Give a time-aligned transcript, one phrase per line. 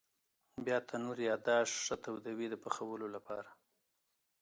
[0.65, 3.49] بیا تنور یا داش ښه تودوي د پخولو لپاره.